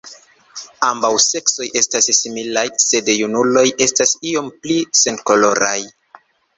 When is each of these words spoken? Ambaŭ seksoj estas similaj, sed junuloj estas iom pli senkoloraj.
Ambaŭ 0.87 1.11
seksoj 1.25 1.67
estas 1.83 2.09
similaj, 2.21 2.65
sed 2.87 3.13
junuloj 3.21 3.67
estas 3.89 4.19
iom 4.33 4.53
pli 4.61 4.83
senkoloraj. 5.05 5.81